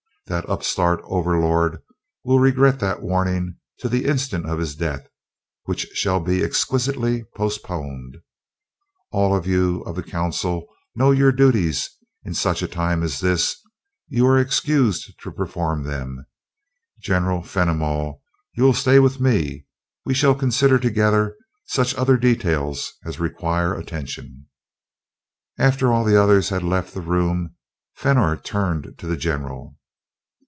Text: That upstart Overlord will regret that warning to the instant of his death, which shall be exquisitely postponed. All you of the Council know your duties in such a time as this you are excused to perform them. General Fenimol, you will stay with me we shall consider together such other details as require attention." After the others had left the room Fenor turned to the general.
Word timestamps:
That 0.27 0.47
upstart 0.49 1.01
Overlord 1.03 1.81
will 2.23 2.39
regret 2.39 2.79
that 2.79 3.01
warning 3.01 3.57
to 3.79 3.89
the 3.89 4.05
instant 4.05 4.49
of 4.49 4.59
his 4.59 4.77
death, 4.77 5.07
which 5.65 5.81
shall 5.93 6.21
be 6.21 6.41
exquisitely 6.41 7.25
postponed. 7.35 8.15
All 9.11 9.45
you 9.45 9.81
of 9.81 9.97
the 9.97 10.03
Council 10.03 10.67
know 10.95 11.11
your 11.11 11.33
duties 11.33 11.89
in 12.23 12.33
such 12.33 12.61
a 12.61 12.67
time 12.69 13.03
as 13.03 13.19
this 13.19 13.57
you 14.07 14.25
are 14.25 14.39
excused 14.39 15.13
to 15.21 15.31
perform 15.33 15.83
them. 15.83 16.25
General 17.01 17.43
Fenimol, 17.43 18.21
you 18.55 18.63
will 18.63 18.73
stay 18.73 18.99
with 18.99 19.19
me 19.19 19.65
we 20.05 20.13
shall 20.13 20.33
consider 20.35 20.79
together 20.79 21.35
such 21.65 21.93
other 21.95 22.15
details 22.15 22.93
as 23.03 23.19
require 23.19 23.73
attention." 23.73 24.45
After 25.59 25.87
the 26.05 26.15
others 26.15 26.47
had 26.49 26.63
left 26.63 26.93
the 26.93 27.01
room 27.01 27.53
Fenor 27.95 28.37
turned 28.37 28.97
to 28.97 29.07
the 29.07 29.17
general. 29.17 29.75